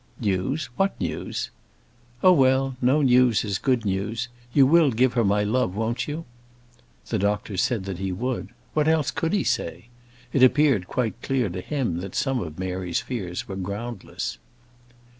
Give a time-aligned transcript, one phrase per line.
[0.19, 1.51] "News what news?"
[2.23, 6.25] "Oh, well; no news is good news: you will give her my love, won't you?"
[7.09, 8.49] The doctor said that he would.
[8.73, 9.89] What else could he say?
[10.33, 14.39] It appeared quite clear to him that some of Mary's fears were groundless.